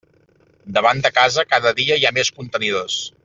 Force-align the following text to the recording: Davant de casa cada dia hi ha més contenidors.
Davant 0.77 1.03
de 1.07 1.11
casa 1.19 1.45
cada 1.51 1.75
dia 1.83 2.01
hi 2.01 2.09
ha 2.11 2.15
més 2.19 2.33
contenidors. 2.41 2.97